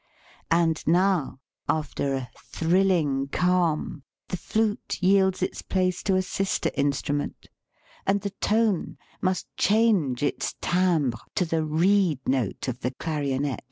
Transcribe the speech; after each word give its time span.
And 0.49 0.83
now, 0.87 1.39
after 1.69 2.15
a" 2.15 2.31
thrilling 2.55 3.27
calm," 3.27 4.01
the 4.29 4.35
flute 4.35 4.97
yields 4.99 5.43
its 5.43 5.61
place 5.61 6.01
to 6.01 6.15
a 6.15 6.23
sister 6.23 6.71
instrument, 6.73 7.45
and 8.07 8.21
the 8.21 8.31
tone 8.31 8.97
must 9.21 9.55
change 9.57 10.23
its 10.23 10.55
timbre 10.59 11.19
to 11.35 11.45
the 11.45 11.63
reed 11.63 12.17
note 12.27 12.67
of 12.67 12.79
the 12.79 12.89
clarionet. 12.89 13.59